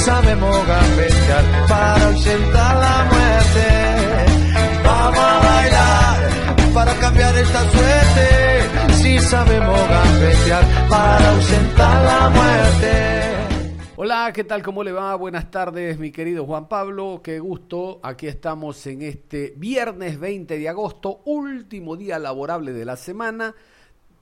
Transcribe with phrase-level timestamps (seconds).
[0.00, 3.66] Sabemos gambetear para ausentar la muerte.
[4.84, 8.94] Vamos a bailar para cambiar esta suerte.
[8.94, 12.90] Si sabemos gambetear para ausentar la muerte.
[13.96, 14.62] Hola, ¿qué tal?
[14.62, 15.14] ¿Cómo le va?
[15.16, 17.20] Buenas tardes, mi querido Juan Pablo.
[17.22, 18.00] Qué gusto.
[18.02, 23.54] Aquí estamos en este viernes 20 de agosto, último día laborable de la semana.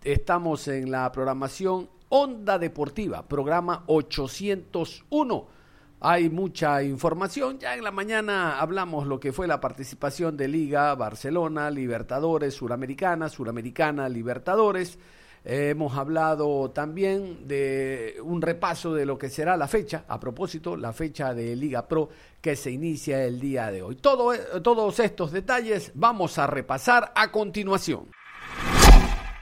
[0.03, 5.58] Estamos en la programación Onda Deportiva, programa 801
[6.01, 7.59] hay mucha información.
[7.59, 13.29] Ya en la mañana hablamos lo que fue la participación de Liga, Barcelona, Libertadores, Suramericana,
[13.29, 14.99] Suramericana, Libertadores.
[15.45, 20.93] hemos hablado también de un repaso de lo que será la fecha, a propósito, la
[20.93, 22.09] fecha de Liga Pro
[22.41, 23.97] que se inicia el día de hoy.
[23.97, 28.09] Todo, todos estos detalles vamos a repasar a continuación.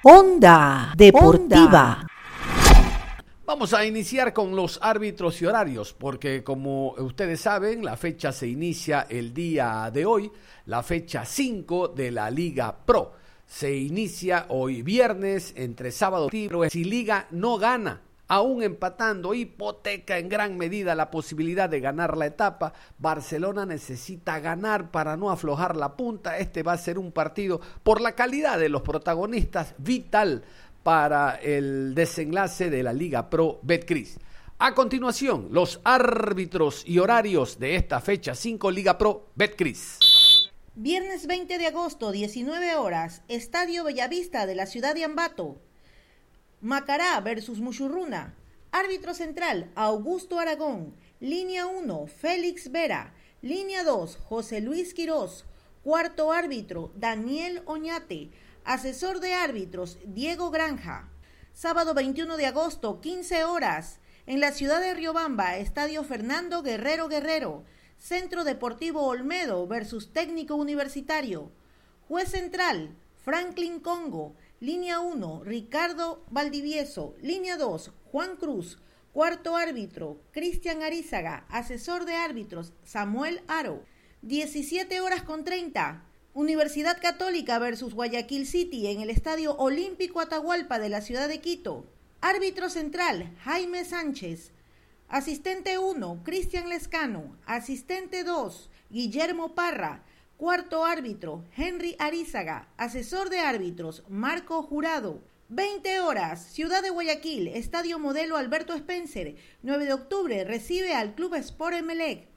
[0.03, 2.07] Onda Deportiva.
[3.47, 8.49] Vamos a iniciar con los árbitros y horarios, porque como ustedes saben, la fecha se
[8.49, 10.33] inicia el día de hoy,
[10.65, 13.13] la fecha 5 de la Liga Pro.
[13.47, 20.29] Se inicia hoy viernes entre sábado y Si Liga no gana, aún empatando, hipoteca en
[20.29, 22.73] gran medida la posibilidad de ganar la etapa.
[22.99, 26.39] Barcelona necesita ganar para no aflojar la punta.
[26.39, 30.43] Este va a ser un partido por la calidad de los protagonistas vital
[30.87, 34.21] para el desenlace de la Liga Pro Betcris.
[34.61, 39.99] A continuación, los árbitros y horarios de esta fecha 5 Liga Pro Betcris.
[40.77, 45.57] Viernes 20 de agosto, 19 horas, Estadio Bellavista de la ciudad de Ambato.
[46.61, 48.37] Macará versus Muchurruna.
[48.71, 50.95] Árbitro central, Augusto Aragón.
[51.19, 53.13] Línea 1, Félix Vera.
[53.43, 55.47] Línea 2, José Luis Quirós.
[55.83, 58.31] Cuarto árbitro, Daniel Oñate.
[58.67, 61.09] Asesor de árbitros, Diego Granja.
[61.53, 64.01] Sábado 21 de agosto, 15 horas.
[64.27, 67.63] En la ciudad de Riobamba, Estadio Fernando Guerrero Guerrero.
[67.97, 71.53] Centro Deportivo Olmedo versus Técnico Universitario.
[72.09, 74.35] Juez central, Franklin Congo.
[74.59, 77.15] Línea 1, Ricardo Valdivieso.
[77.23, 78.81] Línea 2, Juan Cruz.
[79.13, 81.47] Cuarto árbitro, Cristian Arizaga.
[81.51, 83.85] Asesor de árbitros, Samuel Aro.
[84.23, 86.06] 17 horas con 30.
[86.37, 91.87] Universidad Católica versus Guayaquil City en el Estadio Olímpico Atahualpa de la ciudad de Quito.
[92.21, 94.53] Árbitro central, Jaime Sánchez.
[95.09, 97.35] Asistente 1, Cristian Lescano.
[97.47, 100.05] Asistente 2, Guillermo Parra.
[100.37, 102.69] Cuarto árbitro, Henry Arizaga.
[102.77, 105.23] Asesor de árbitros, Marco Jurado.
[105.49, 109.37] 20 horas, Ciudad de Guayaquil, Estadio Modelo Alberto Spencer.
[109.63, 112.29] 9 de octubre, recibe al Club Sport Emelec.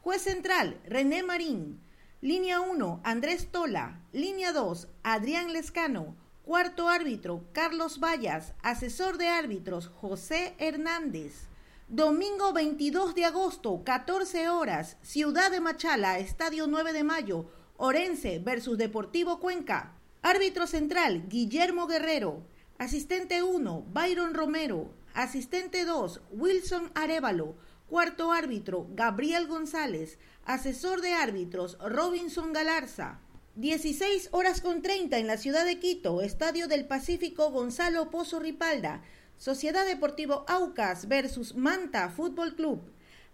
[0.00, 1.82] Juez central, René Marín.
[2.22, 3.98] Línea 1, Andrés Tola.
[4.12, 6.14] Línea 2, Adrián Lescano.
[6.44, 8.52] Cuarto árbitro, Carlos Vallas.
[8.62, 11.48] Asesor de árbitros, José Hernández.
[11.88, 17.46] Domingo 22 de agosto, 14 horas, Ciudad de Machala, Estadio 9 de Mayo,
[17.76, 19.90] Orense versus Deportivo Cuenca.
[20.22, 22.44] Árbitro central, Guillermo Guerrero.
[22.78, 24.94] Asistente 1, Byron Romero.
[25.12, 27.56] Asistente 2, Wilson Arevalo.
[27.88, 30.18] Cuarto árbitro, Gabriel González.
[30.44, 33.20] Asesor de árbitros, Robinson Galarza.
[33.54, 39.02] 16 horas con 30 en la ciudad de Quito, Estadio del Pacífico Gonzalo Pozo Ripalda,
[39.38, 42.80] Sociedad Deportivo Aucas versus Manta Fútbol Club.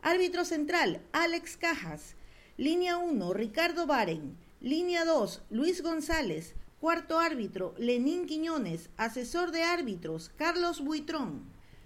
[0.02, 2.14] Árbitro central, Alex Cajas.
[2.58, 4.36] Línea 1, Ricardo Baren.
[4.60, 6.54] Línea 2, Luis González.
[6.78, 8.90] Cuarto árbitro, Lenín Quiñones.
[8.98, 11.44] Asesor de árbitros, Carlos Buitrón.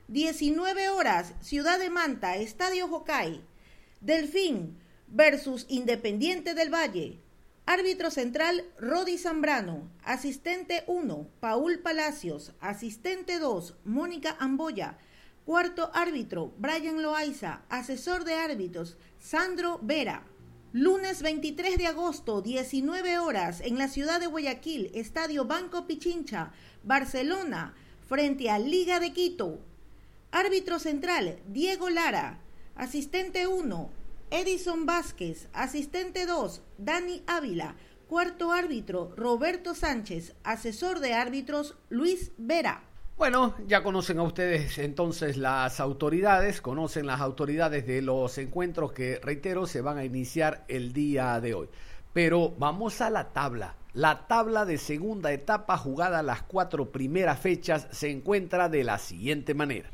[0.08, 3.40] 19 horas, Ciudad de Manta, Estadio Jocay.
[4.00, 4.81] Delfín,
[5.12, 7.18] versus Independiente del Valle.
[7.66, 9.88] Árbitro central, Rodi Zambrano.
[10.02, 12.52] Asistente 1, Paul Palacios.
[12.60, 14.98] Asistente 2, Mónica Amboya.
[15.44, 17.62] Cuarto árbitro, Brian Loaiza.
[17.68, 20.24] Asesor de árbitros, Sandro Vera.
[20.72, 27.74] Lunes 23 de agosto, 19 horas, en la ciudad de Guayaquil, Estadio Banco Pichincha, Barcelona,
[28.08, 29.60] frente a Liga de Quito.
[30.30, 32.38] Árbitro central, Diego Lara.
[32.74, 33.90] Asistente 1,
[34.32, 35.48] Edison Vázquez.
[35.52, 37.76] Asistente 2, Dani Ávila.
[38.08, 40.34] Cuarto árbitro, Roberto Sánchez.
[40.42, 42.82] Asesor de árbitros, Luis Vera.
[43.18, 49.20] Bueno, ya conocen a ustedes entonces las autoridades, conocen las autoridades de los encuentros que,
[49.22, 51.68] reitero, se van a iniciar el día de hoy.
[52.14, 53.76] Pero vamos a la tabla.
[53.92, 59.52] La tabla de segunda etapa jugada las cuatro primeras fechas se encuentra de la siguiente
[59.52, 59.90] manera.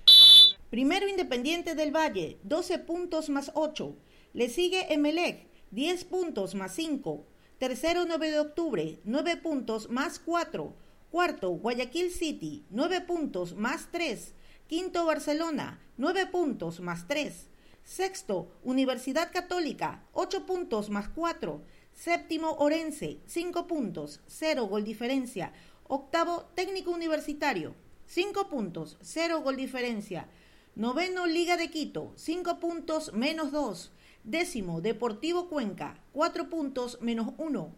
[0.70, 3.96] Primero Independiente del Valle, 12 puntos más 8.
[4.38, 7.26] Le sigue Emelec, 10 puntos más 5.
[7.58, 10.76] Tercero 9 de octubre, 9 puntos más 4.
[11.10, 14.34] Cuarto Guayaquil City, 9 puntos más 3.
[14.68, 17.48] Quinto Barcelona, 9 puntos más 3.
[17.82, 21.60] Sexto Universidad Católica, 8 puntos más 4.
[21.92, 25.52] Séptimo Orense, 5 puntos, 0 gol diferencia.
[25.88, 27.74] Octavo Técnico Universitario,
[28.06, 30.28] 5 puntos, 0 gol diferencia.
[30.76, 33.90] Noveno Liga de Quito, 5 puntos menos 2.
[34.24, 37.74] Décimo Deportivo Cuenca, 4 puntos menos 1.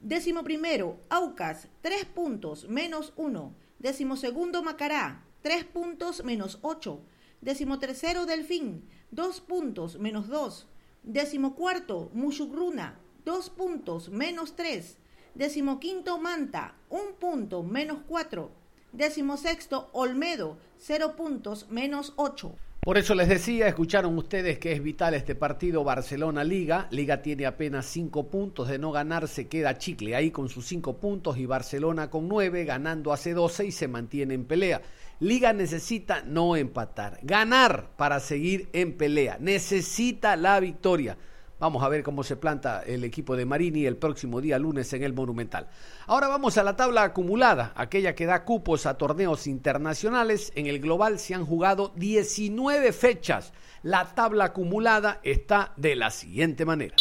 [0.00, 3.54] Décimo primero Aucas, 3 puntos menos 1.
[3.78, 7.00] Décimo segundo Macará, 3 puntos menos 8.
[7.40, 10.66] Décimo tercero Delfín, 2 puntos menos 2.
[11.04, 14.98] Décimo cuarto Mushugruna, 2 puntos menos 3.
[15.34, 18.50] Décimo quinto Manta, 1 punto menos 4.
[18.92, 22.54] Décimo sexto Olmedo, 0 puntos menos 8.
[22.88, 26.88] Por eso les decía, escucharon ustedes que es vital este partido Barcelona-Liga.
[26.90, 30.96] Liga tiene apenas 5 puntos, de no ganar se queda chicle ahí con sus 5
[30.96, 34.80] puntos y Barcelona con 9, ganando hace 12 y se mantiene en pelea.
[35.20, 39.36] Liga necesita no empatar, ganar para seguir en pelea.
[39.38, 41.18] Necesita la victoria.
[41.60, 45.02] Vamos a ver cómo se planta el equipo de Marini el próximo día lunes en
[45.02, 45.66] el Monumental.
[46.06, 50.52] Ahora vamos a la tabla acumulada, aquella que da cupos a torneos internacionales.
[50.54, 53.52] En el global se han jugado 19 fechas.
[53.82, 56.94] La tabla acumulada está de la siguiente manera.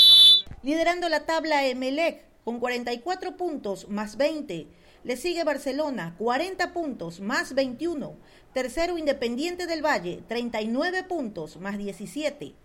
[0.63, 4.67] Liderando la tabla Emelec con 44 puntos más 20.
[5.03, 8.15] Le sigue Barcelona, 40 puntos más 21.
[8.53, 12.55] Tercero Independiente del Valle, 39 puntos más 17.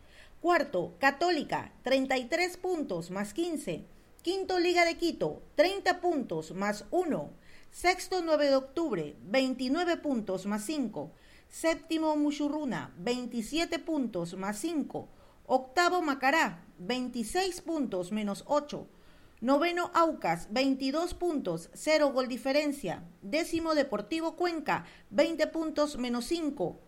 [0.43, 3.87] Cuarto, Católica, 33 puntos más 15.
[4.23, 7.31] Quinto, Liga de Quito, 30 puntos más 1.
[7.71, 11.13] Sexto, 9 de octubre, 29 puntos más 5.
[11.49, 15.09] Séptimo, Muchurruna, 27 puntos más 5.
[15.47, 18.89] Octavo, Macará, 26 puntos menos 8.
[19.41, 23.05] Noveno, Aucas, 22 puntos, 0 gol diferencia.
[23.23, 26.81] Décimo, Deportivo Cuenca, 20 puntos menos 5.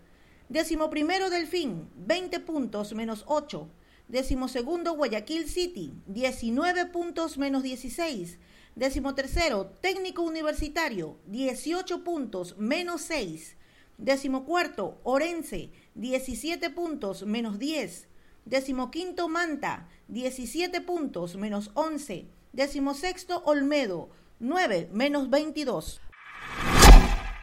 [0.48, 3.66] Décimo primero Delfín, 20 puntos menos 8.
[4.08, 8.38] Décimo segundo Guayaquil City, 19 puntos menos 16.
[8.76, 13.56] Décimo tercero Técnico Universitario, 18 puntos menos 6.
[13.96, 18.08] Décimo cuarto Orense, 17 puntos menos 10.
[18.44, 22.28] Décimo quinto Manta, 17 puntos menos 11.
[22.52, 24.10] Décimo sexto Olmedo,
[24.40, 26.02] 9 menos 22.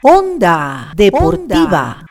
[0.04, 2.06] Onda Deportiva.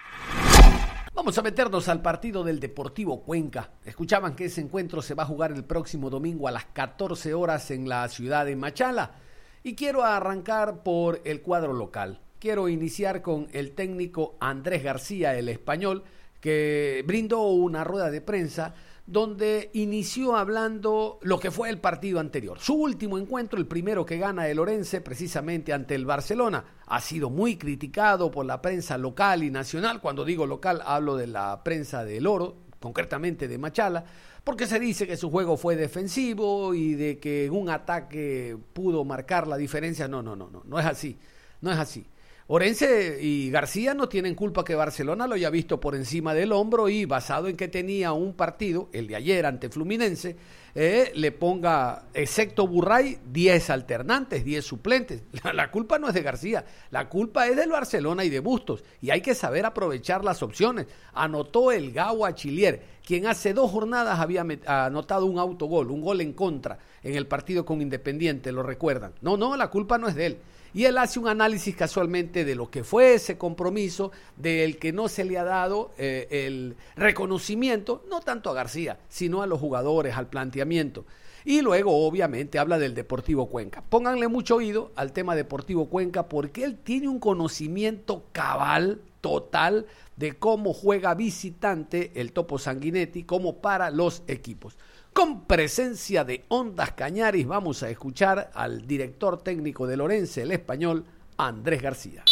[1.21, 3.73] Vamos a meternos al partido del Deportivo Cuenca.
[3.85, 7.71] Escuchaban que ese encuentro se va a jugar el próximo domingo a las 14 horas
[7.71, 9.17] en la ciudad de Machala.
[9.63, 12.23] Y quiero arrancar por el cuadro local.
[12.39, 16.05] Quiero iniciar con el técnico Andrés García, el español,
[16.41, 18.75] que brindó una rueda de prensa
[19.11, 22.61] donde inició hablando lo que fue el partido anterior.
[22.61, 27.29] Su último encuentro, el primero que gana el Orense, precisamente ante el Barcelona, ha sido
[27.29, 30.01] muy criticado por la prensa local y nacional.
[30.01, 34.05] Cuando digo local, hablo de la prensa del Oro, concretamente de Machala,
[34.45, 39.49] porque se dice que su juego fue defensivo y de que un ataque pudo marcar
[39.49, 40.07] la diferencia.
[40.07, 41.19] No, no, no, no, no es así,
[41.63, 42.07] no es así.
[42.53, 46.89] Orense y García no tienen culpa que Barcelona lo haya visto por encima del hombro
[46.89, 50.35] y basado en que tenía un partido, el de ayer ante Fluminense,
[50.75, 55.23] eh, le ponga, excepto Burray, 10 alternantes, 10 suplentes.
[55.55, 58.83] La, culpa no es de García, la culpa es del Barcelona y de Bustos.
[59.01, 60.89] Y hay que saber aprovechar las opciones.
[61.13, 66.33] Anotó el Gawa Chilier, quien hace dos jornadas había anotado un autogol, un gol en
[66.33, 69.13] contra en el partido con Independiente, lo recuerdan.
[69.21, 70.39] No, no, la culpa no es de él.
[70.73, 75.09] Y él hace un análisis casualmente de lo que fue ese compromiso, del que no
[75.09, 80.17] se le ha dado eh, el reconocimiento, no tanto a García, sino a los jugadores,
[80.17, 81.05] al planteamiento.
[81.45, 83.83] Y luego, obviamente, habla del Deportivo Cuenca.
[83.89, 89.87] Pónganle mucho oído al tema Deportivo Cuenca porque él tiene un conocimiento cabal, total,
[90.17, 94.77] de cómo juega visitante el Topo Sanguinetti, como para los equipos.
[95.21, 101.05] Con presencia de Ondas Cañaris vamos a escuchar al director técnico de Lorense, el español,
[101.37, 102.25] Andrés García.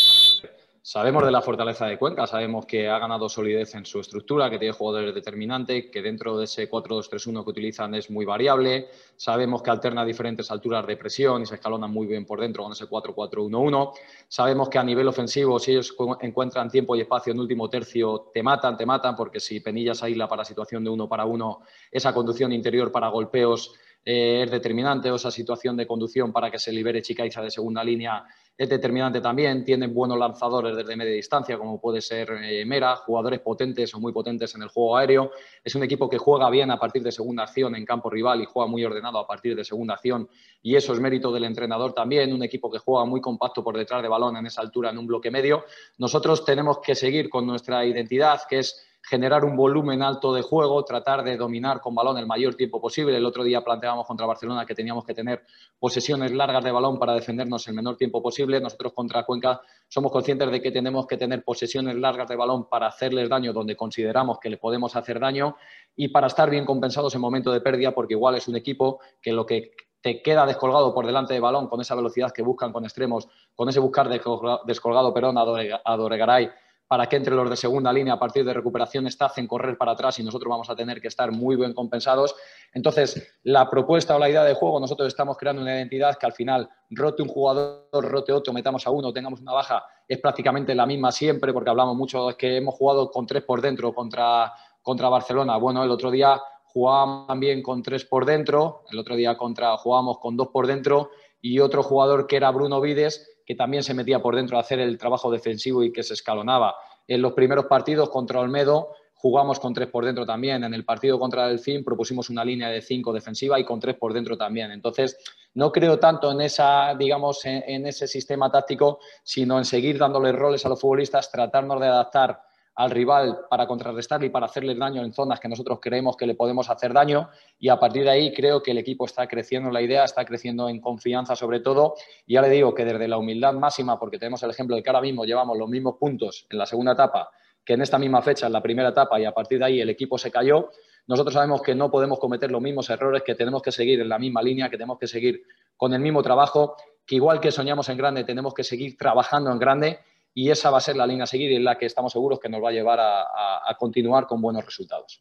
[0.90, 4.59] Sabemos de la fortaleza de Cuenca, sabemos que ha ganado solidez en su estructura, que
[4.59, 8.88] tiene jugadores determinantes, que dentro de ese 4-2-3-1 que utilizan es muy variable.
[9.14, 12.73] Sabemos que alterna diferentes alturas de presión y se escalona muy bien por dentro con
[12.73, 13.92] ese 4-4-1-1.
[14.28, 18.42] Sabemos que a nivel ofensivo, si ellos encuentran tiempo y espacio en último tercio, te
[18.42, 21.61] matan, te matan, porque si Penillas aísla para situación de uno para uno,
[21.92, 23.75] esa conducción interior para golpeos
[24.07, 27.85] eh, es determinante, o esa situación de conducción para que se libere Chicaiza de segunda
[27.85, 28.25] línea
[28.59, 29.65] es determinante también.
[29.65, 34.12] Tienen buenos lanzadores desde media distancia, como puede ser eh, Mera, jugadores potentes o muy
[34.12, 35.31] potentes en el juego aéreo.
[35.62, 38.47] Es un equipo que juega bien a partir de segunda acción en campo rival y
[38.47, 40.29] juega muy ordenado a partir de segunda acción.
[40.61, 42.33] Y eso es mérito del entrenador también.
[42.33, 45.07] Un equipo que juega muy compacto por detrás de balón en esa altura, en un
[45.07, 45.65] bloque medio.
[45.99, 50.85] Nosotros tenemos que seguir con nuestra identidad, que es generar un volumen alto de juego,
[50.85, 53.17] tratar de dominar con balón el mayor tiempo posible.
[53.17, 55.45] El otro día planteábamos contra Barcelona que teníamos que tener
[55.78, 58.61] posesiones largas de balón para defendernos el menor tiempo posible.
[58.61, 62.88] Nosotros contra Cuenca somos conscientes de que tenemos que tener posesiones largas de balón para
[62.88, 65.57] hacerles daño donde consideramos que le podemos hacer daño
[65.97, 69.33] y para estar bien compensados en momento de pérdida, porque igual es un equipo que
[69.33, 72.85] lo que te queda descolgado por delante de balón con esa velocidad que buscan con
[72.85, 76.50] extremos, con ese buscar descolgado, perdón, a Doregaray
[76.88, 79.92] para que entre los de segunda línea a partir de recuperación está hacen correr para
[79.92, 82.35] atrás y nosotros vamos a tener que estar muy bien compensados.
[82.73, 86.33] Entonces, la propuesta o la idea de juego, nosotros estamos creando una identidad que al
[86.33, 90.87] final rote un jugador, rote otro, metamos a uno, tengamos una baja, es prácticamente la
[90.87, 95.11] misma siempre, porque hablamos mucho, es que hemos jugado con tres por dentro contra, contra
[95.11, 95.59] Barcelona.
[95.59, 100.18] Bueno, el otro día jugábamos también con tres por dentro, el otro día contra, jugábamos
[100.18, 104.21] con dos por dentro y otro jugador que era Bruno Vides que también se metía
[104.21, 106.75] por dentro a hacer el trabajo defensivo y que se escalonaba.
[107.07, 110.64] En los primeros partidos contra Olmedo jugamos con tres por dentro también.
[110.64, 114.12] En el partido contra el propusimos una línea de cinco defensiva y con tres por
[114.12, 114.71] dentro también.
[114.71, 115.17] Entonces,
[115.55, 120.67] no creo tanto en esa, digamos, en ese sistema táctico, sino en seguir dándole roles
[120.67, 122.43] a los futbolistas, tratarnos de adaptar
[122.79, 126.37] al rival para contrarrestarle y para hacerle daño en zonas que nosotros creemos que le
[126.37, 127.29] podemos hacer daño.
[127.59, 130.25] Y a partir de ahí creo que el equipo está creciendo en la idea, está
[130.25, 131.97] creciendo en confianza sobre todo.
[132.25, 134.91] Y ya le digo que desde la humildad máxima, porque tenemos el ejemplo de que
[134.91, 137.29] ahora mismo llevamos los mismos puntos en la segunda etapa
[137.65, 139.91] que en esta misma fecha, en la primera etapa y a partir de ahí el
[139.91, 140.71] equipo se cayó,
[141.07, 144.19] nosotros sabemos que no podemos cometer los mismos errores, que tenemos que seguir en la
[144.19, 145.43] misma línea, que tenemos que seguir
[145.77, 149.59] con el mismo trabajo, que igual que soñamos en grande, tenemos que seguir trabajando en
[149.59, 149.99] grande
[150.38, 152.38] y esa va a ser la línea a seguir y en la que estamos seguros
[152.38, 155.21] que nos va a llevar a, continuar con buenos resultados.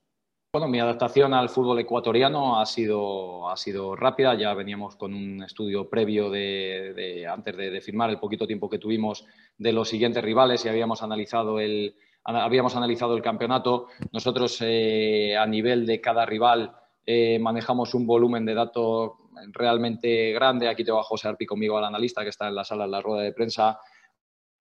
[0.54, 4.36] Bueno, mi adaptación al fútbol ecuatoriano ha sido, ha sido rápida.
[4.36, 9.26] Ya veníamos con un estudio previo de, antes de, firmar el poquito tiempo que tuvimos
[9.58, 13.88] de los siguientes rivales y habíamos analizado el, habíamos analizado el campeonato.
[14.14, 19.14] Nosotros eh, a nivel de cada rival eh, manejamos un volumen de datos
[19.52, 20.70] realmente grande.
[20.70, 23.02] Aquí tengo a José Arpi conmigo, al analista que está en la sala de la
[23.02, 23.80] rueda de prensa.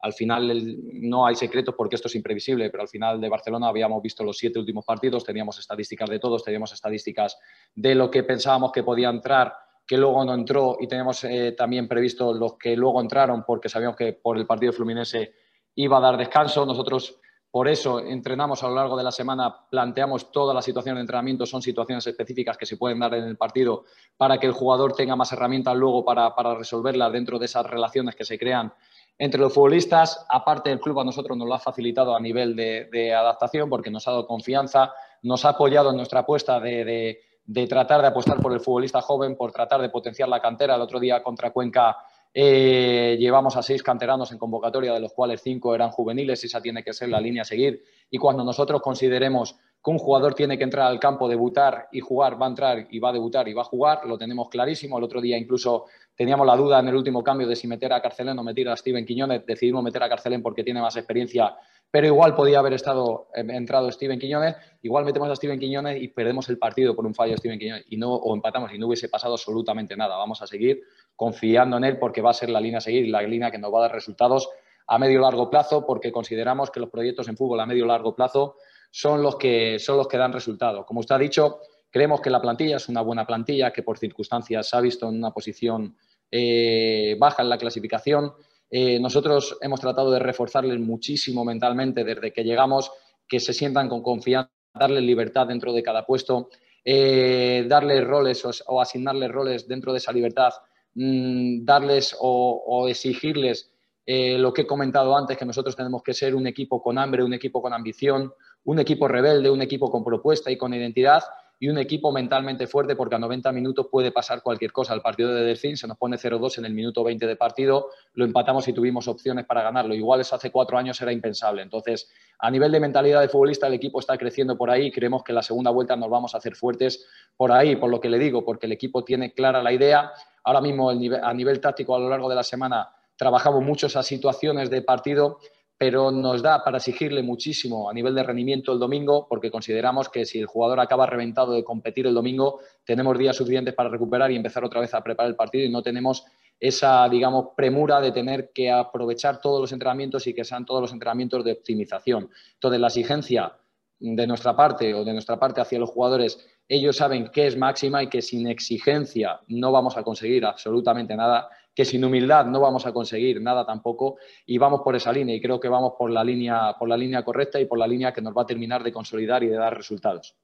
[0.00, 4.02] Al final no hay secretos porque esto es imprevisible, pero al final de Barcelona habíamos
[4.02, 7.38] visto los siete últimos partidos, teníamos estadísticas de todos, teníamos estadísticas
[7.74, 9.54] de lo que pensábamos que podía entrar,
[9.86, 13.96] que luego no entró y tenemos eh, también previsto los que luego entraron porque sabíamos
[13.96, 15.32] que por el partido Fluminense
[15.76, 16.66] iba a dar descanso.
[16.66, 17.18] Nosotros
[17.50, 21.46] por eso entrenamos a lo largo de la semana, planteamos todas las situaciones de entrenamiento,
[21.46, 23.84] son situaciones específicas que se pueden dar en el partido
[24.16, 28.14] para que el jugador tenga más herramientas luego para, para resolverlas dentro de esas relaciones
[28.14, 28.74] que se crean
[29.18, 33.14] entre los futbolistas, aparte del club a nosotros nos lo ha facilitado a nivel de,
[33.14, 34.92] adaptación porque nos ha dado confianza,
[35.22, 37.20] nos ha apoyado en nuestra apuesta de,
[37.68, 40.74] tratar de apostar por el futbolista joven, por tratar de potenciar la cantera.
[40.74, 41.96] El otro día contra Cuenca
[42.34, 46.82] eh, llevamos a seis canteranos en convocatoria, de los cuales cinco eran juveniles, esa tiene
[46.82, 47.82] que ser la línea a seguir.
[48.10, 52.40] Y cuando nosotros consideremos que un jugador tiene que entrar al campo, debutar y jugar,
[52.40, 54.98] va a entrar y va a debutar y va a jugar, lo tenemos clarísimo.
[54.98, 58.00] El otro día incluso teníamos la duda en el último cambio de si meter a
[58.00, 59.44] Carcelén o meter a Steven Quiñones.
[59.46, 61.54] Decidimos meter a Carcelén porque tiene más experiencia,
[61.90, 64.56] pero igual podía haber estado eh, entrado Steven Quiñones.
[64.82, 67.84] Igual metemos a Steven Quiñones y perdemos el partido por un fallo de Steven Quiñones
[67.90, 70.16] y no, o empatamos y no hubiese pasado absolutamente nada.
[70.16, 70.82] Vamos a seguir
[71.14, 73.72] confiando en él porque va a ser la línea a seguir, la línea que nos
[73.72, 74.48] va a dar resultados
[74.88, 78.56] a medio largo plazo porque consideramos que los proyectos en fútbol a medio largo plazo
[78.90, 80.86] son los que, son los que dan resultado.
[80.86, 84.72] Como usted ha dicho, creemos que la plantilla es una buena plantilla, que por circunstancias
[84.74, 85.96] ha visto en una posición
[86.30, 88.32] eh, baja en la clasificación.
[88.70, 92.90] Eh, nosotros hemos tratado de reforzarles muchísimo mentalmente desde que llegamos,
[93.28, 96.48] que se sientan con confianza, darles libertad dentro de cada puesto,
[96.84, 100.52] eh, darles roles o, asignarles roles dentro de esa libertad,
[100.94, 103.72] mm, darles o exigirles
[104.08, 107.34] lo que he comentado antes, que nosotros tenemos que ser un equipo con hambre, un
[107.34, 111.24] equipo con ambición, un equipo rebelde, un equipo con propuesta y con identidad
[111.58, 114.92] y un equipo mentalmente fuerte porque a 90 minutos puede pasar cualquier cosa.
[114.94, 118.24] El partido de Delfín se nos pone 0-2 en el minuto 20 de partido, lo
[118.24, 119.94] empatamos y tuvimos opciones para ganarlo.
[119.94, 121.62] Igual eso hace cuatro años era impensable.
[121.62, 125.22] Entonces, a nivel de mentalidad de futbolista, el equipo está creciendo por ahí y creemos
[125.22, 128.18] que la segunda vuelta nos vamos a hacer fuertes por ahí, por lo que le
[128.18, 130.12] digo, porque el equipo tiene clara la idea.
[130.44, 134.70] Ahora mismo a nivel táctico a lo largo de la semana trabajamos mucho esas situaciones
[134.70, 135.38] de partido
[135.78, 140.24] pero nos da para exigirle muchísimo a nivel de rendimiento el domingo, porque consideramos que
[140.24, 144.36] si el jugador acaba reventado de competir el domingo, tenemos días suficientes para recuperar y
[144.36, 146.24] empezar otra vez a preparar el partido y no tenemos
[146.58, 150.92] esa, digamos, premura de tener que aprovechar todos los entrenamientos y que sean todos los
[150.92, 152.30] entrenamientos de optimización.
[152.54, 153.52] Entonces, la exigencia
[153.98, 158.02] de nuestra parte o de nuestra parte hacia los jugadores, ellos saben que es máxima
[158.02, 162.86] y que sin exigencia no vamos a conseguir absolutamente nada que sin humildad no vamos
[162.86, 164.16] a conseguir nada tampoco
[164.46, 167.22] y vamos por esa línea y creo que vamos por la línea, por la línea
[167.22, 169.76] correcta y por la línea que nos va a terminar de consolidar y de dar
[169.76, 170.34] resultados.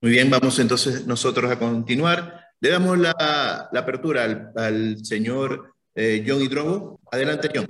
[0.00, 2.44] Muy bien, vamos entonces nosotros a continuar.
[2.60, 7.00] Le damos la, apertura al, señor eh, John Hidrobo.
[7.10, 7.66] Adelante, John.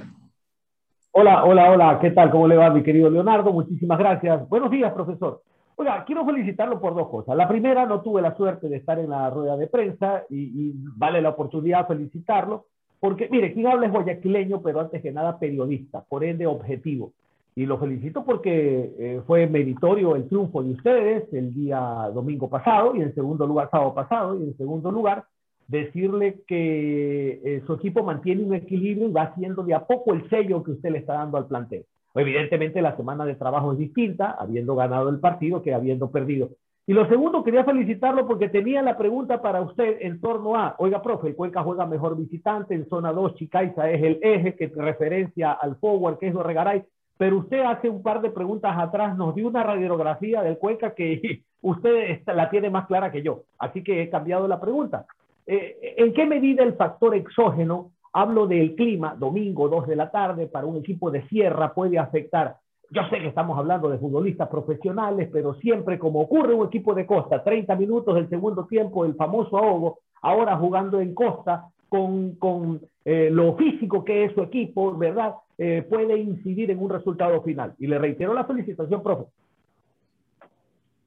[1.13, 1.99] Hola, hola, hola.
[1.99, 2.31] ¿Qué tal?
[2.31, 3.53] ¿Cómo le va, mi querido Leonardo?
[3.53, 4.47] Muchísimas gracias.
[4.51, 5.43] Buenos días, profesor.
[5.79, 7.37] Oiga, quiero felicitarlo por dos cosas.
[7.37, 11.21] La primera, no tuve la suerte de estar en la rueda de prensa y, vale
[11.21, 12.65] la oportunidad felicitarlo,
[12.99, 17.13] porque, mire, quien habla es guayaquileño, pero antes que nada periodista, por ende objetivo.
[17.55, 21.79] Y lo felicito porque eh, fue meritorio el triunfo de ustedes el día
[22.13, 25.25] domingo pasado y en segundo lugar sábado pasado y en segundo lugar
[25.69, 30.29] decirle que eh, su equipo mantiene un equilibrio y va haciendo de a poco el
[30.29, 31.85] sello que usted le está dando al plantel.
[32.17, 36.51] Evidentemente la semana de trabajo es distinta, habiendo ganado el partido que habiendo perdido.
[36.89, 41.03] Y lo segundo, quería felicitarlo porque tenía la pregunta para usted en torno a, oiga,
[41.03, 45.53] profe, el Cuenca juega mejor visitante, en zona 2 Chicaiza es el eje que referencia
[45.53, 46.85] al forward, que es Regaray,
[47.19, 51.43] pero usted hace un par de preguntas atrás nos dio una radiografía del Cuenca que
[51.61, 55.07] usted la tiene más clara que yo, así que he cambiado la pregunta.
[55.45, 60.47] Eh, ¿En qué medida el factor exógeno Hablo del clima, domingo, 2 de la tarde,
[60.47, 62.57] para un equipo de sierra puede afectar.
[62.91, 67.05] Yo sé que estamos hablando de futbolistas profesionales, pero siempre como ocurre un equipo de
[67.05, 72.81] costa, 30 minutos del segundo tiempo, el famoso ahogo, ahora jugando en costa, con, con
[73.05, 75.35] eh, lo físico que es su equipo, ¿verdad?
[75.59, 77.75] Eh, puede incidir en un resultado final.
[77.79, 79.25] Y le reitero la felicitación, profe.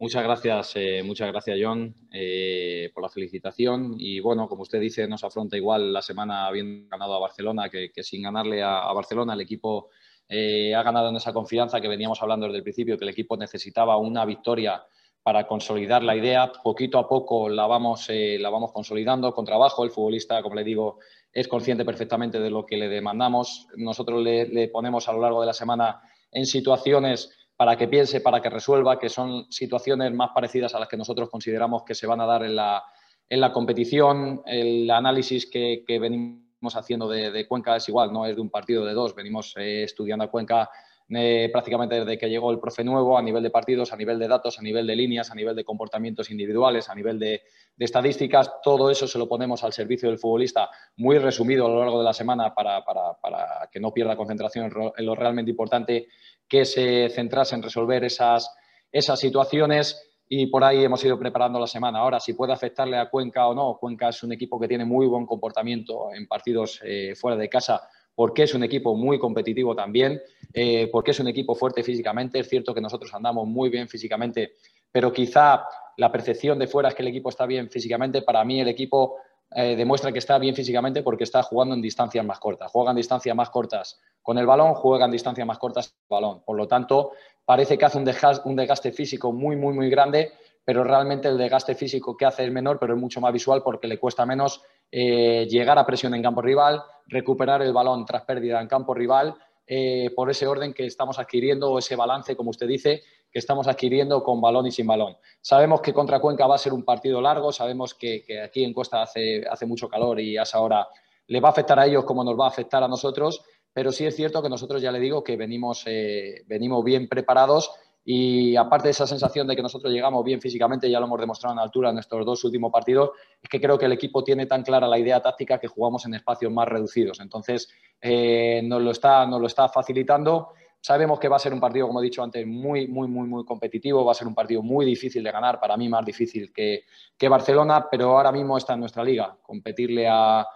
[0.01, 5.05] Muchas gracias, eh, muchas gracias John eh, por la felicitación y bueno, como usted dice,
[5.09, 9.41] nos afronta igual la semana habiendo ganado a Barcelona que, sin ganarle a, Barcelona el
[9.41, 9.89] equipo
[10.29, 13.35] eh, ha ganado en esa confianza que veníamos hablando desde el principio, que el equipo
[13.35, 14.81] necesitaba una victoria
[15.21, 16.49] para consolidar la idea.
[16.63, 19.83] Poquito a poco la vamos, la vamos consolidando con trabajo.
[19.83, 20.99] El futbolista, como le digo,
[21.33, 23.67] es consciente perfectamente de lo que le demandamos.
[23.75, 28.41] Nosotros le ponemos a lo largo de la semana en situaciones para que piense, para
[28.41, 32.21] que resuelva, que son situaciones más parecidas a las que nosotros consideramos que se van
[32.21, 32.81] a dar en la,
[33.27, 34.41] en la competición.
[34.45, 38.93] El análisis que, venimos haciendo de, Cuenca es igual, no es de un partido de
[38.93, 39.13] dos.
[39.13, 40.69] Venimos eh, estudiando a Cuenca
[41.11, 44.27] eh, prácticamente desde que llegó el profe nuevo, a nivel de partidos, a nivel de
[44.27, 47.41] datos, a nivel de líneas, a nivel de comportamientos individuales, a nivel de,
[47.77, 48.51] estadísticas.
[48.61, 52.05] Todo eso se lo ponemos al servicio del futbolista, muy resumido a lo largo de
[52.05, 56.07] la semana para, para, para que no pierda concentración en lo realmente importante
[56.47, 58.55] que se centrase en resolver esas,
[58.91, 61.99] esas situaciones y por ahí hemos ido preparando la semana.
[61.99, 65.07] Ahora, si puede afectarle a Cuenca o no, Cuenca es un equipo que tiene muy
[65.07, 67.81] buen comportamiento en partidos eh, fuera de casa
[68.19, 70.21] porque es un equipo muy competitivo también,
[70.53, 72.39] eh, porque es un equipo fuerte físicamente.
[72.39, 74.55] Es cierto que nosotros andamos muy bien físicamente,
[74.91, 75.63] pero quizá
[75.95, 78.21] la percepción de fuera es que el equipo está bien físicamente.
[78.21, 79.15] Para mí el equipo
[79.55, 82.69] eh, demuestra que está bien físicamente porque está jugando en distancias más cortas.
[82.73, 86.21] Juega en distancias más cortas con el balón, juega en distancias más cortas con el
[86.21, 86.43] balón.
[86.43, 87.13] Por lo tanto,
[87.45, 90.33] parece que hace un desgaste, físico muy, muy, muy grande,
[90.65, 93.87] pero realmente el desgaste físico que hace es menor, pero es mucho más visual porque
[93.87, 98.61] le cuesta menos eh, llegar a presión en campo rival, recuperar el balón tras pérdida
[98.61, 99.35] en campo rival,
[99.67, 103.67] eh, por ese orden que estamos adquiriendo, o ese balance, como usted dice, que estamos
[103.67, 105.17] adquiriendo con balón y sin balón.
[105.41, 109.03] Sabemos que contra Cuenca va a ser un partido largo, sabemos que, aquí en Costa
[109.03, 110.87] hace, hace, mucho calor y a esa hora
[111.27, 114.05] le va a afectar a ellos como nos va a afectar a nosotros, pero sí
[114.05, 117.71] es cierto que nosotros ya le digo que venimos, eh, venimos bien preparados
[118.05, 121.53] y aparte de esa sensación de que nosotros llegamos bien físicamente, ya lo hemos demostrado
[121.53, 124.63] en altura en nuestros dos últimos partidos, es que creo que el equipo tiene tan
[124.63, 127.19] clara la idea táctica que jugamos en espacios más reducidos.
[127.19, 127.69] Entonces,
[128.01, 130.49] eh, nos, lo está, nos lo está facilitando
[130.81, 133.43] Sabemos que va a ser un partido, como he dicho antes, muy, muy, muy, muy
[133.43, 134.05] competitivo.
[134.05, 136.85] Va a ser un partido muy difícil de ganar, para mí más difícil que,
[137.27, 139.37] Barcelona, pero ahora mismo está en nuestra liga.
[139.41, 140.47] Competirle a,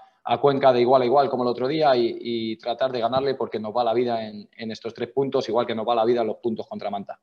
[0.42, 3.76] Cuenca de igual a igual como el otro día y, tratar de ganarle porque nos
[3.76, 6.38] va la vida en, estos tres puntos, igual que nos va la vida en los
[6.38, 7.20] puntos contra Manta.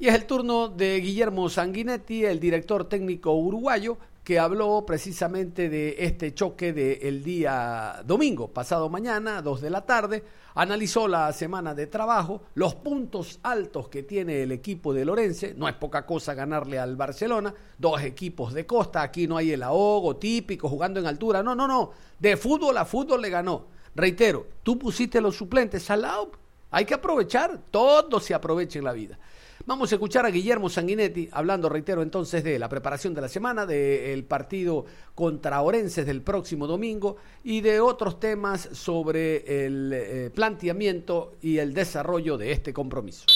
[0.00, 5.94] Y es el turno de Guillermo Sanguinetti, el director técnico uruguayo, que habló precisamente de
[5.98, 10.24] este choque del día domingo, pasado mañana, dos de la tarde.
[10.54, 15.52] Analizó la semana de trabajo, los puntos altos que tiene el equipo de Lorense.
[15.54, 17.52] No es poca cosa ganarle al Barcelona.
[17.76, 19.02] Dos equipos de costa.
[19.02, 21.42] Aquí no hay el ahogo típico jugando en altura.
[21.42, 21.90] No, no, no.
[22.18, 23.66] De fútbol a fútbol le ganó.
[23.94, 26.30] Reitero, tú pusiste los suplentes al lado.
[26.70, 27.60] Hay que aprovechar.
[27.70, 29.18] Todo se aprovecha en la vida.
[29.66, 33.66] Vamos a escuchar a Guillermo Sanguinetti hablando, reitero, entonces de la preparación de la semana,
[33.66, 41.36] del partido contra Orenses del próximo domingo y de otros temas sobre el eh, planteamiento
[41.42, 43.26] y el desarrollo de este compromiso.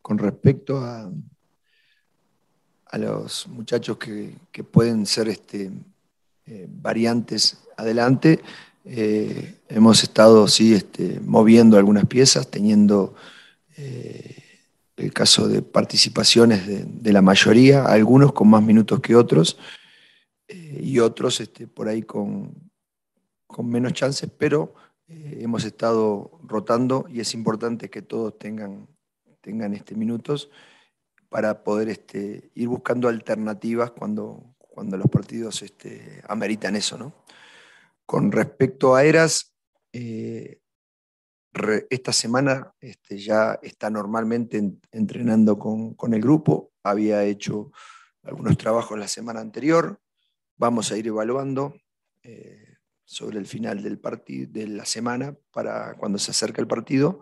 [0.00, 1.10] Con respecto a,
[2.86, 5.72] a los muchachos que, pueden ser este,
[6.46, 8.40] eh, variantes adelante,
[8.84, 13.14] eh, hemos estado sí este, moviendo algunas piezas, teniendo
[14.98, 19.58] el caso de participaciones de, la mayoría, algunos con más minutos que otros
[20.48, 22.70] eh, y otros este, por ahí con,
[23.46, 24.74] con menos chances, pero
[25.06, 28.88] eh, hemos estado rotando y es importante que todos tengan,
[29.40, 30.50] tengan este, minutos
[31.28, 36.98] para poder este, ir buscando alternativas cuando, cuando los partidos este, ameritan eso.
[36.98, 37.14] ¿no?
[38.06, 39.54] Con respecto a Eras,
[39.92, 40.60] eh,
[41.90, 47.72] esta semana este, ya está normalmente entrenando con, el grupo, había hecho
[48.22, 50.00] algunos trabajos la semana anterior,
[50.56, 51.74] vamos a ir evaluando
[52.22, 54.00] eh, sobre el final del
[54.50, 57.20] de la semana para cuando se acerca el partido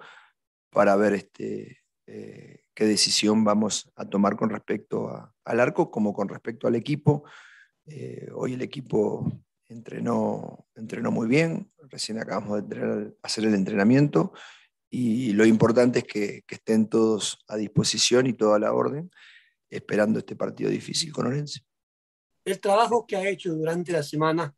[0.71, 6.29] para ver este, eh, qué decisión vamos a tomar con respecto al arco como con
[6.29, 7.25] respecto al equipo.
[7.87, 9.33] Eh, hoy el equipo
[9.69, 14.33] entrenó, entrenó muy bien, recién acabamos de hacer el entrenamiento
[14.89, 19.11] y lo importante es que, estén todos a disposición y toda la orden,
[19.69, 21.61] esperando este partido difícil con Orense.
[22.45, 24.55] El trabajo que ha hecho durante la semana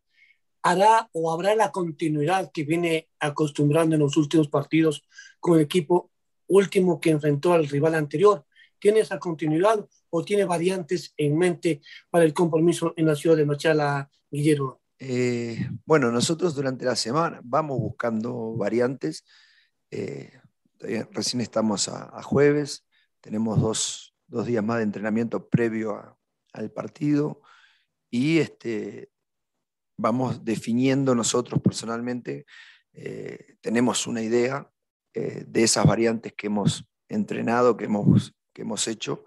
[0.63, 5.03] hará o habrá la continuidad que viene acostumbrando en los últimos partidos
[5.41, 6.13] con el equipo
[6.47, 8.45] último que enfrentó al rival anterior.
[8.79, 13.47] ¿Tiene esa continuidad o tiene variantes en mente para el compromiso en la ciudad de
[13.47, 14.78] Machala, Guillermo?
[15.01, 19.25] Eh, bueno, nosotros durante la semana vamos buscando variantes.
[19.91, 20.41] Eh,
[21.13, 22.87] recién estamos a, jueves,
[23.21, 24.15] tenemos dos,
[24.47, 26.19] días más de entrenamiento previo
[26.53, 27.41] al partido
[28.11, 29.11] y este,
[29.97, 32.47] vamos definiendo nosotros personalmente,
[32.93, 34.71] eh, tenemos una idea
[35.15, 39.25] de esas variantes que hemos entrenado, que hemos, que hemos hecho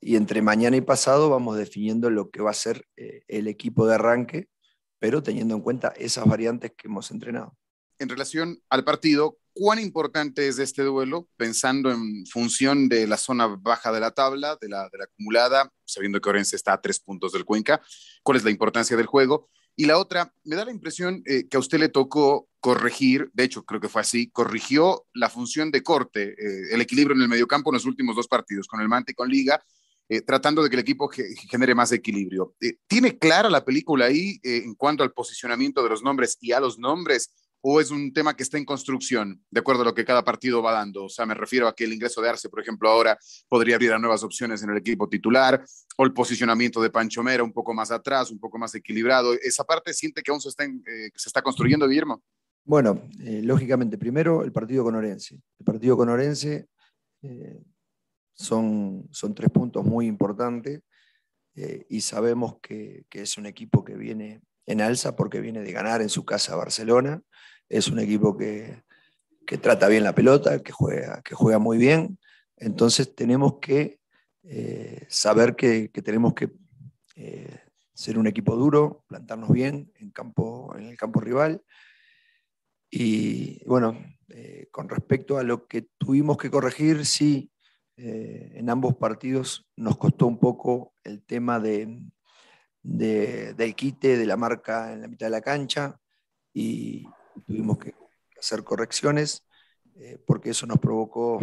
[0.00, 3.86] y entre mañana y pasado vamos definiendo lo que va a ser eh, el equipo
[3.86, 4.48] de arranque,
[4.98, 7.56] pero teniendo en cuenta esas variantes que hemos entrenado.
[7.98, 13.46] En relación al partido, ¿cuán importante es este duelo pensando en función de la zona
[13.46, 16.98] baja de la tabla, de la, de la acumulada, sabiendo que Orense está a tres
[16.98, 17.82] puntos del Cuenca?
[18.22, 19.50] ¿Cuál es la importancia del juego?
[19.76, 23.44] Y la otra, me da la impresión eh, que a usted le tocó corregir, de
[23.44, 27.28] hecho creo que fue así, corrigió la función de corte, eh, el equilibrio en el
[27.28, 29.62] mediocampo en los últimos dos partidos, con el Mante y con Liga,
[30.12, 32.56] eh, tratando de que el equipo genere más equilibrio.
[32.60, 36.50] Eh, ¿Tiene clara la película ahí eh, en cuanto al posicionamiento de los nombres y
[36.50, 37.32] a los nombres?
[37.60, 40.62] ¿O es un tema que está en construcción, de acuerdo a lo que cada partido
[40.62, 41.04] va dando?
[41.04, 43.16] O sea, me refiero a que el ingreso de Arce, por ejemplo, ahora
[43.48, 45.64] podría abrir a nuevas opciones en el equipo titular,
[45.96, 49.34] o el posicionamiento de Pancho Mera un poco más atrás, un poco más equilibrado.
[49.34, 52.20] ¿Esa parte siente que aún se se está construyendo, Guillermo?
[52.64, 55.36] Bueno, lógicamente, primero el partido con Orense.
[55.56, 56.66] El partido con Orense
[58.40, 60.82] son, son tres puntos muy importantes
[61.54, 66.00] eh, y sabemos que, es un equipo que viene en alza porque viene de ganar
[66.00, 67.22] en su casa Barcelona.
[67.68, 68.82] Es un equipo que,
[69.60, 72.18] trata bien la pelota, que juega, que juega muy bien.
[72.56, 74.00] Entonces tenemos que
[74.44, 76.50] eh, saber que, tenemos que
[77.16, 77.58] eh,
[77.92, 81.62] ser un equipo duro, plantarnos bien en, campo, en el campo rival.
[82.90, 83.98] Y bueno,
[84.70, 87.50] con respecto a lo que tuvimos que corregir, sí,
[88.02, 92.00] eh, en ambos partidos nos costó un poco el tema de,
[92.82, 96.00] del quite de la marca en la mitad de la cancha
[96.54, 97.04] y
[97.46, 97.94] tuvimos que
[98.38, 99.46] hacer correcciones
[99.96, 101.40] eh, porque eso nos provocó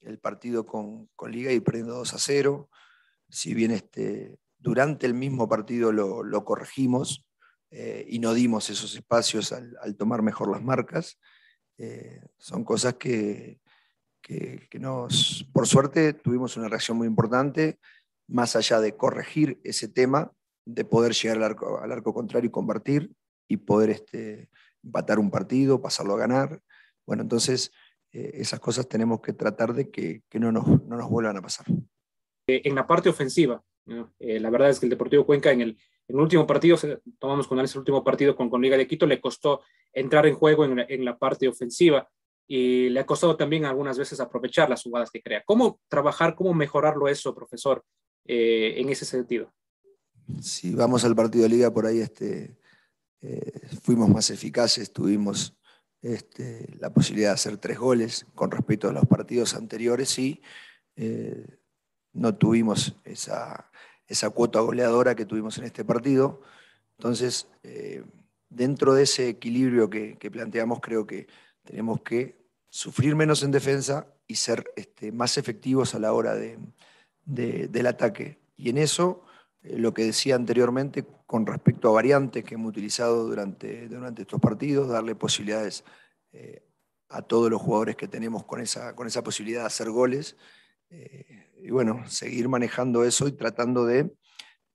[0.00, 2.68] el partido con, Liga y perdiendo 2 a 0.
[3.28, 7.24] Si bien este, durante el mismo partido lo, corregimos
[7.70, 11.20] eh, y no dimos esos espacios al tomar mejor las marcas,
[12.36, 13.60] son cosas que,
[14.22, 17.78] que, nos, por suerte, tuvimos una reacción muy importante,
[18.28, 20.32] más allá de corregir ese tema,
[20.64, 23.10] de poder llegar al arco, al arco contrario y convertir
[23.48, 24.48] y poder este,
[24.84, 26.60] empatar un partido, pasarlo a ganar.
[27.06, 27.72] Bueno, entonces
[28.12, 31.42] eh, esas cosas tenemos que tratar de que, que no, nos, no, nos, vuelvan a
[31.42, 31.66] pasar.
[32.46, 33.62] Eh, en la parte ofensiva,
[34.20, 35.70] eh, la verdad es que el Deportivo Cuenca en el,
[36.06, 36.76] en el último partido,
[37.18, 40.64] tomamos con el último partido con, con, Liga de Quito, le costó entrar en juego
[40.64, 42.08] en, en la parte ofensiva
[42.52, 45.44] y le ha costado también algunas veces aprovechar las jugadas que crea.
[45.46, 47.84] ¿Cómo trabajar, cómo mejorarlo eso, profesor,
[48.24, 49.52] en ese sentido?
[50.42, 52.56] Si vamos al partido de liga, por ahí este,
[53.20, 55.56] eh, fuimos más eficaces, tuvimos
[56.02, 60.42] este, la posibilidad de hacer tres goles con respecto a los partidos anteriores y
[60.96, 61.58] eh,
[62.14, 63.70] no tuvimos esa,
[64.08, 66.40] esa, cuota goleadora que tuvimos en este partido.
[66.98, 68.02] Entonces, eh,
[68.48, 71.28] dentro de ese equilibrio que, planteamos, creo que
[71.62, 72.39] tenemos que
[72.70, 76.58] sufrir menos en defensa y ser este, más efectivos a la hora de,
[77.24, 78.38] de, del ataque.
[78.56, 79.24] Y en eso
[79.62, 84.40] eh, lo que decía anteriormente con respecto a variantes que hemos utilizado durante, durante estos
[84.40, 85.84] partidos, darle posibilidades
[86.32, 86.62] eh,
[87.08, 90.36] a todos los jugadores que tenemos con esa, con esa posibilidad de hacer goles.
[90.90, 94.10] Eh, y bueno, seguir manejando eso y tratando de,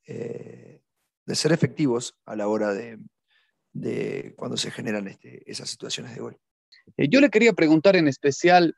[0.05, 2.99] de ser efectivos a la hora de,
[3.73, 6.38] de cuando se generan este, esas situaciones de gol.
[6.97, 8.75] Yo le quería preguntar en especial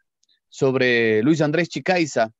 [0.49, 2.31] sobre Luis Andrés Chicaiza,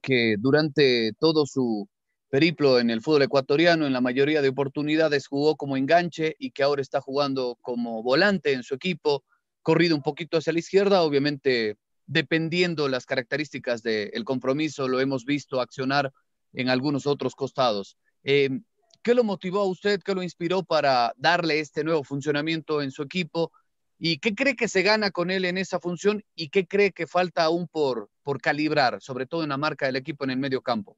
[0.00, 1.88] que durante todo su,
[2.32, 6.62] periplo en el fútbol ecuatoriano, en la mayoría de oportunidades jugó como enganche y que
[6.62, 9.22] ahora está jugando como volante en su equipo,
[9.60, 15.60] corrido un poquito hacia la izquierda, obviamente dependiendo las características del compromiso, lo hemos visto
[15.60, 16.10] accionar
[16.54, 17.98] en algunos otros costados.
[18.24, 18.48] Eh,
[19.02, 20.00] ¿Qué lo motivó a usted?
[20.02, 23.52] ¿Qué lo inspiró para darle este nuevo funcionamiento en su equipo?
[24.04, 26.24] ¿Y qué cree que se gana con él en esa función?
[26.34, 29.94] ¿Y qué cree que falta aún por, por calibrar, sobre todo en la marca del
[29.94, 30.96] equipo en el medio campo?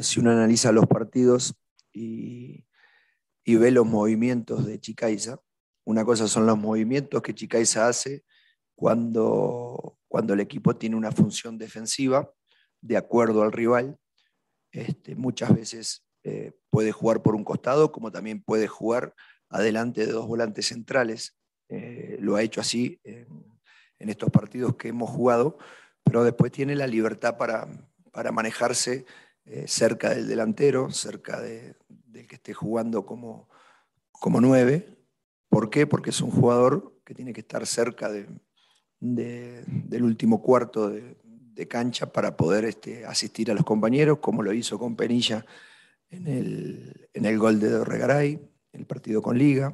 [0.00, 1.56] si uno analiza los partidos
[1.92, 2.64] y,
[3.44, 5.40] ve los movimientos de Chicaiza,
[5.84, 8.24] una cosa son los movimientos que Chicaiza hace
[8.76, 12.32] cuando, cuando el equipo tiene una función defensiva
[12.80, 13.98] de acuerdo al rival.
[14.70, 19.12] Este, muchas veces eh, puede jugar por un costado, como también puede jugar
[19.48, 21.36] adelante de dos volantes centrales.
[21.74, 23.50] Eh, lo ha hecho así en,
[23.98, 25.56] estos partidos que hemos jugado,
[26.02, 27.66] pero después tiene la libertad para,
[28.10, 29.06] para manejarse
[29.46, 33.48] eh, cerca del delantero, cerca de, del que esté jugando como,
[34.10, 34.98] como nueve.
[35.48, 35.86] ¿Por qué?
[35.86, 38.28] Porque es un jugador que tiene que estar cerca de,
[39.00, 41.16] del último cuarto de,
[41.68, 45.46] cancha para poder este, asistir a los compañeros, como lo hizo con Penilla
[46.10, 48.40] en el, en el gol de Dorregaray,
[48.72, 49.72] el partido con Liga,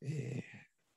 [0.00, 0.44] eh,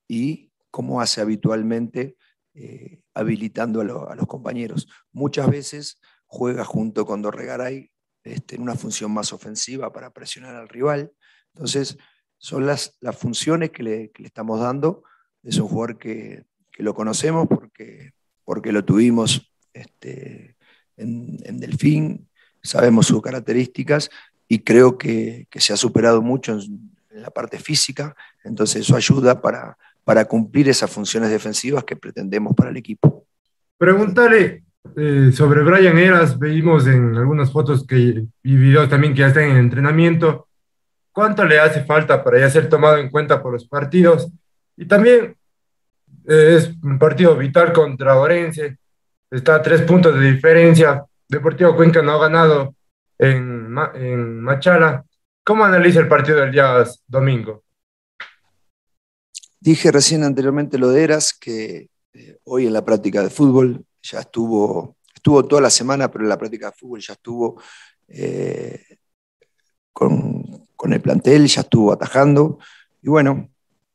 [0.07, 2.17] y como hace habitualmente
[2.55, 4.87] eh, habilitando a, los compañeros.
[5.11, 7.91] Muchas veces juega junto con Dorregaray
[8.23, 11.11] este, en una función más ofensiva para presionar al rival.
[11.53, 11.97] Entonces,
[12.37, 15.03] son las, las funciones que le, estamos dando.
[15.43, 18.13] Es un jugador que, que, lo conocemos porque,
[18.43, 20.57] porque lo tuvimos este,
[20.97, 22.29] en, Delfín,
[22.61, 24.09] sabemos sus características
[24.47, 29.39] y creo que, que se ha superado mucho en, la parte física, entonces eso ayuda
[29.39, 33.25] para, para cumplir esas funciones defensivas que pretendemos para el equipo.
[33.77, 34.63] Pregúntale
[34.95, 39.45] eh, sobre Brian Eras, vimos en algunas fotos que, y videos también que ya están
[39.45, 40.47] en entrenamiento.
[41.11, 44.31] ¿Cuánto le hace falta para ya ser tomado en cuenta por los partidos?
[44.75, 45.35] Y también
[46.27, 48.77] eh, es un partido vital contra Orense.
[49.29, 51.05] Está a tres puntos de diferencia.
[51.27, 52.75] Deportivo Cuenca no ha ganado
[53.17, 55.03] en, en Machala.
[55.43, 57.62] ¿Cómo analiza el partido del día domingo?
[59.63, 64.19] Dije recién anteriormente lo de Eras, que eh, hoy en la práctica de fútbol ya
[64.19, 67.61] estuvo, estuvo toda la semana, pero en la práctica de fútbol ya estuvo
[68.09, 68.83] eh,
[69.93, 72.59] con, con, el plantel, ya estuvo atajando.
[73.01, 73.51] Y bueno,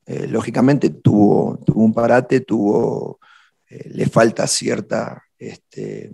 [0.07, 3.20] eh, lógicamente tuvo, tuvo, un parate, tuvo,
[3.68, 6.11] le falta cierta este,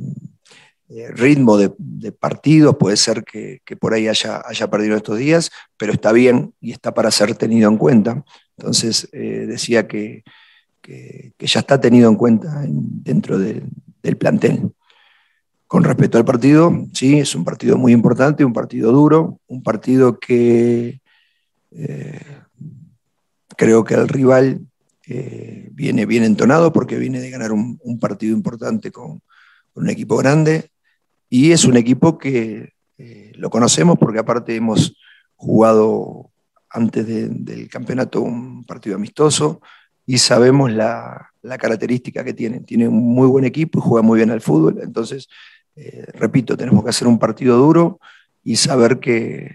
[0.89, 6.13] ritmo de, de, partido, puede ser que, por ahí haya, perdido estos días, pero está
[6.13, 8.25] bien y está para ser tenido en cuenta.
[8.57, 10.23] Entonces decía que,
[11.39, 13.63] ya está tenido en cuenta dentro de,
[14.03, 14.71] del plantel.
[15.67, 20.21] Con respecto al partido, sí, es un partido muy importante, un partido duro, un partido
[20.21, 21.01] que
[21.73, 22.21] eh,
[23.57, 24.61] creo que el rival
[25.09, 29.21] eh, viene bien entonado porque viene de ganar un, partido importante con,
[29.75, 30.71] un equipo grande
[31.35, 34.95] y es un equipo que eh, lo conocemos porque aparte hemos
[35.35, 36.31] jugado
[36.71, 39.61] antes de, del campeonato un partido amistoso
[40.07, 42.65] y sabemos la, característica que tienen.
[42.65, 44.79] Tiene un muy buen equipo y juega muy bien al fútbol.
[44.81, 45.27] Entonces,
[45.75, 47.99] eh, repito, tenemos que hacer un partido duro
[48.45, 49.51] y saber que,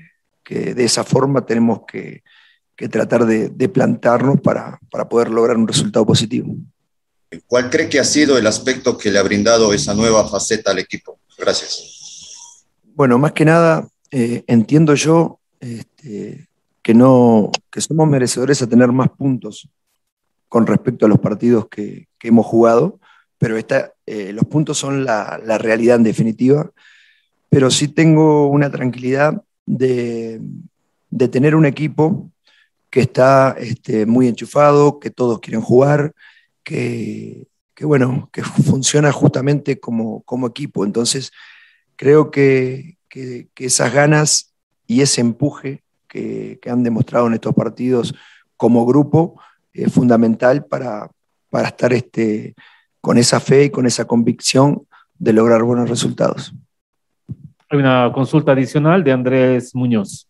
[0.49, 2.23] de esa forma tenemos que,
[2.89, 6.53] tratar de, de plantarnos para, para, poder lograr un resultado positivo.
[7.47, 10.79] ¿Cuál cree que ha sido el aspecto que le ha brindado esa nueva faceta al
[10.79, 11.18] equipo?
[11.39, 12.65] Gracias.
[12.95, 16.49] Bueno, más que nada, eh, entiendo yo este,
[16.81, 19.69] que, no, que somos merecedores a tener más puntos
[20.49, 22.99] con respecto a los partidos que, que hemos jugado,
[23.37, 26.71] pero esta, eh, los puntos son la, la, realidad en definitiva,
[27.49, 30.41] pero sí tengo una tranquilidad de,
[31.09, 32.29] de tener un equipo
[32.89, 36.13] que está este, muy enchufado, que todos quieren jugar,
[36.63, 37.47] que,
[37.79, 40.83] que bueno, que funciona justamente como, como equipo.
[40.83, 41.31] Entonces,
[41.95, 44.53] creo que, que, que esas ganas
[44.85, 48.13] y ese empuje que, que, han demostrado en estos partidos
[48.57, 49.39] como grupo
[49.71, 51.09] es fundamental para,
[51.49, 52.53] para estar este,
[52.99, 54.85] con esa fe y con esa convicción
[55.17, 56.53] de lograr buenos resultados.
[57.69, 60.27] Hay una consulta adicional de Andrés Muñoz.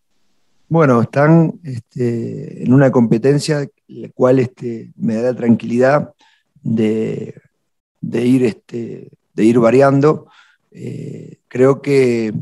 [0.68, 6.14] Bueno, están este, en una competencia la cual este, me da la tranquilidad
[6.62, 7.39] de,
[8.00, 10.30] de ir, este, de ir variando.
[10.70, 12.32] Eh, creo que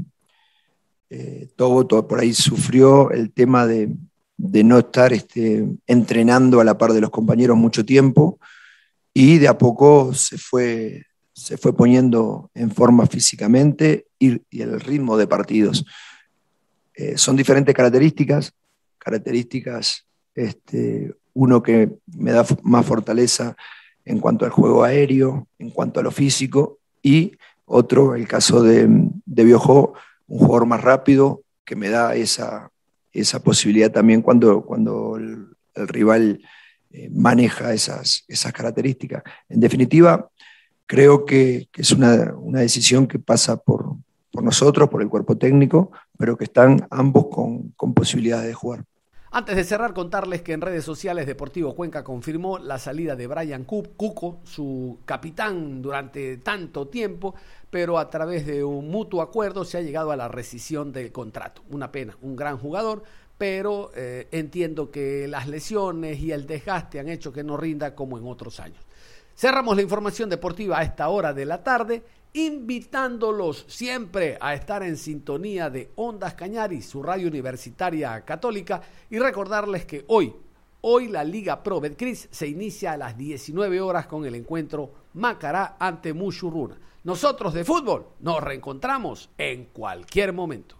[1.10, 3.90] eh, todo, todo, por ahí sufrió el tema de,
[4.36, 8.38] de no estar este, entrenando a la par de los compañeros mucho tiempo
[9.12, 15.16] y de a poco se fue, se fue poniendo en forma físicamente y, el ritmo
[15.16, 15.84] de partidos.
[16.94, 18.52] Eh, son diferentes características,
[18.98, 23.56] características, este, uno que me da más fortaleza
[24.08, 27.32] en cuanto al juego aéreo, en cuanto a lo físico, y
[27.66, 32.70] otro, el caso de, de un jugador más rápido, que me da esa,
[33.12, 36.40] esa posibilidad también cuando, cuando el, rival
[36.90, 39.22] eh, maneja esas, esas características.
[39.48, 40.28] En definitiva,
[40.86, 43.94] creo que, que es una, una, decisión que pasa por,
[44.32, 48.84] por nosotros, por el cuerpo técnico, pero que están ambos con, con posibilidades de jugar.
[49.30, 53.64] Antes de cerrar, contarles que en redes sociales Deportivo Cuenca confirmó la salida de Brian
[53.64, 57.34] Cuco, su capitán durante tanto tiempo,
[57.68, 61.62] pero a través de un mutuo acuerdo se ha llegado a la rescisión del contrato.
[61.68, 63.02] Una pena, un gran jugador,
[63.36, 68.16] pero eh, entiendo que las lesiones y el desgaste han hecho que no rinda como
[68.16, 68.82] en otros años.
[69.36, 74.96] Cerramos la información deportiva a esta hora de la tarde invitándolos siempre a estar en
[74.96, 80.34] sintonía de Ondas Cañaris, su radio universitaria católica, y recordarles que hoy,
[80.80, 85.76] hoy la Liga Pro Betcris se inicia a las 19 horas con el encuentro Macará
[85.78, 86.78] ante Mushurruna.
[87.04, 90.77] Nosotros de fútbol nos reencontramos en cualquier momento.